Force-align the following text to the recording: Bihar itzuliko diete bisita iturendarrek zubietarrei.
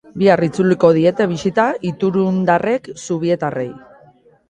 Bihar 0.19 0.41
itzuliko 0.45 0.91
diete 0.95 1.27
bisita 1.35 1.67
iturendarrek 1.91 2.93
zubietarrei. 3.07 3.73